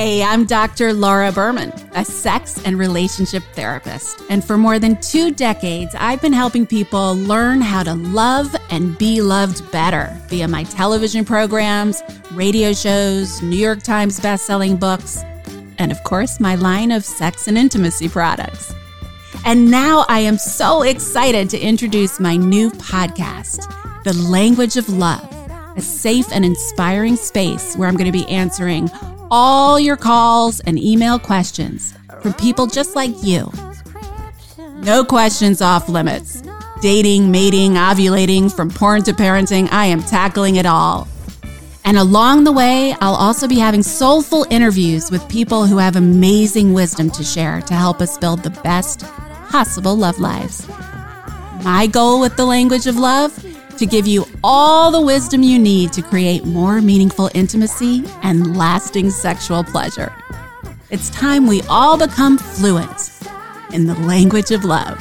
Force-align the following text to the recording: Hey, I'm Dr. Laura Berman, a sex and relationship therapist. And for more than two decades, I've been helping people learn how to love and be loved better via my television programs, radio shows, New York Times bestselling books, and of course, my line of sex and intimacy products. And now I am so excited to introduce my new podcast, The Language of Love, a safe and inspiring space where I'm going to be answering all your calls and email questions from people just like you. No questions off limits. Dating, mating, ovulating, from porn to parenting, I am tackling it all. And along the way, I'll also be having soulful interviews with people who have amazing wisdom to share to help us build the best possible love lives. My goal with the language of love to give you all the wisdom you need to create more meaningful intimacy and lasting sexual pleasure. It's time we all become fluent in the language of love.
Hey, 0.00 0.22
I'm 0.22 0.44
Dr. 0.44 0.92
Laura 0.92 1.32
Berman, 1.32 1.72
a 1.96 2.04
sex 2.04 2.64
and 2.64 2.78
relationship 2.78 3.42
therapist. 3.54 4.22
And 4.30 4.44
for 4.44 4.56
more 4.56 4.78
than 4.78 5.00
two 5.00 5.32
decades, 5.32 5.92
I've 5.98 6.22
been 6.22 6.32
helping 6.32 6.68
people 6.68 7.16
learn 7.16 7.60
how 7.60 7.82
to 7.82 7.94
love 7.94 8.54
and 8.70 8.96
be 8.96 9.20
loved 9.20 9.68
better 9.72 10.16
via 10.28 10.46
my 10.46 10.62
television 10.62 11.24
programs, 11.24 12.00
radio 12.30 12.72
shows, 12.72 13.42
New 13.42 13.56
York 13.56 13.82
Times 13.82 14.20
bestselling 14.20 14.78
books, 14.78 15.24
and 15.78 15.90
of 15.90 16.00
course, 16.04 16.38
my 16.38 16.54
line 16.54 16.92
of 16.92 17.04
sex 17.04 17.48
and 17.48 17.58
intimacy 17.58 18.08
products. 18.08 18.72
And 19.44 19.68
now 19.68 20.04
I 20.08 20.20
am 20.20 20.38
so 20.38 20.82
excited 20.82 21.50
to 21.50 21.58
introduce 21.58 22.20
my 22.20 22.36
new 22.36 22.70
podcast, 22.70 23.64
The 24.04 24.12
Language 24.12 24.76
of 24.76 24.88
Love, 24.88 25.28
a 25.76 25.80
safe 25.80 26.30
and 26.30 26.44
inspiring 26.44 27.16
space 27.16 27.74
where 27.74 27.88
I'm 27.88 27.96
going 27.96 28.06
to 28.06 28.16
be 28.16 28.28
answering 28.28 28.88
all 29.30 29.78
your 29.78 29.96
calls 29.96 30.60
and 30.60 30.78
email 30.78 31.18
questions 31.18 31.94
from 32.20 32.32
people 32.34 32.66
just 32.66 32.96
like 32.96 33.12
you. 33.22 33.52
No 34.78 35.04
questions 35.04 35.60
off 35.60 35.88
limits. 35.88 36.42
Dating, 36.80 37.30
mating, 37.30 37.72
ovulating, 37.72 38.54
from 38.54 38.70
porn 38.70 39.02
to 39.02 39.12
parenting, 39.12 39.68
I 39.72 39.86
am 39.86 40.02
tackling 40.02 40.56
it 40.56 40.66
all. 40.66 41.08
And 41.84 41.96
along 41.96 42.44
the 42.44 42.52
way, 42.52 42.94
I'll 43.00 43.14
also 43.14 43.48
be 43.48 43.58
having 43.58 43.82
soulful 43.82 44.46
interviews 44.50 45.10
with 45.10 45.26
people 45.28 45.66
who 45.66 45.78
have 45.78 45.96
amazing 45.96 46.74
wisdom 46.74 47.10
to 47.12 47.24
share 47.24 47.60
to 47.62 47.74
help 47.74 48.00
us 48.00 48.18
build 48.18 48.42
the 48.42 48.50
best 48.62 49.00
possible 49.48 49.96
love 49.96 50.18
lives. 50.18 50.68
My 51.64 51.88
goal 51.90 52.20
with 52.20 52.36
the 52.36 52.44
language 52.44 52.86
of 52.86 52.96
love 52.96 53.32
to 53.78 53.86
give 53.86 54.06
you 54.06 54.26
all 54.42 54.90
the 54.90 55.00
wisdom 55.00 55.42
you 55.42 55.58
need 55.58 55.92
to 55.92 56.02
create 56.02 56.44
more 56.44 56.80
meaningful 56.80 57.30
intimacy 57.34 58.04
and 58.22 58.56
lasting 58.56 59.10
sexual 59.10 59.62
pleasure. 59.62 60.12
It's 60.90 61.10
time 61.10 61.46
we 61.46 61.62
all 61.68 61.96
become 61.96 62.38
fluent 62.38 63.12
in 63.72 63.86
the 63.86 63.94
language 63.94 64.50
of 64.50 64.64
love. 64.64 64.98